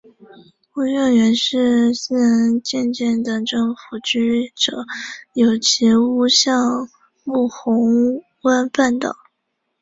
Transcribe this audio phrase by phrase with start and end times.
[0.77, 4.77] 屋苑原本是私人参建的政府居者
[5.33, 6.89] 有其屋项
[7.23, 9.15] 目红湾半岛。